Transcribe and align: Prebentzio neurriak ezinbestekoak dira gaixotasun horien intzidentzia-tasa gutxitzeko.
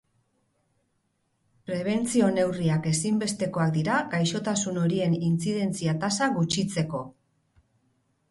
Prebentzio 1.69 2.29
neurriak 2.37 2.87
ezinbestekoak 2.91 3.73
dira 3.77 3.99
gaixotasun 4.15 4.79
horien 4.85 5.15
intzidentzia-tasa 5.29 6.31
gutxitzeko. 6.39 7.03